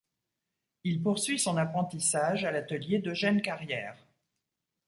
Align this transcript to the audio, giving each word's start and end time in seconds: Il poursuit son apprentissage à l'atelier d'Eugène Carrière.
Il 0.83 1.03
poursuit 1.03 1.37
son 1.37 1.57
apprentissage 1.57 2.43
à 2.43 2.49
l'atelier 2.49 2.97
d'Eugène 2.97 3.39
Carrière. 3.39 3.95